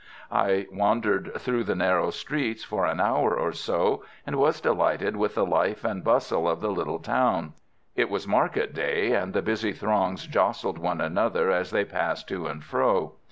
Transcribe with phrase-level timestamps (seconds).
[0.31, 5.35] I wandered through the narrow streets for an hour or so, and was delighted with
[5.35, 7.53] the life and bustle of the little town.
[7.95, 12.47] It was market day, and the busy throngs jostled one another as they passed to
[12.47, 13.17] and fro.